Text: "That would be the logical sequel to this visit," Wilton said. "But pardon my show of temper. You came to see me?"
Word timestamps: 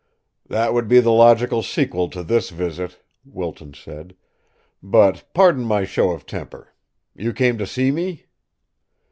"That 0.49 0.73
would 0.73 0.87
be 0.87 0.99
the 0.99 1.11
logical 1.11 1.61
sequel 1.61 2.09
to 2.09 2.23
this 2.23 2.49
visit," 2.49 2.99
Wilton 3.23 3.75
said. 3.75 4.15
"But 4.81 5.31
pardon 5.35 5.63
my 5.63 5.85
show 5.85 6.09
of 6.09 6.25
temper. 6.25 6.73
You 7.13 7.33
came 7.33 7.59
to 7.59 7.67
see 7.67 7.91
me?" 7.91 8.25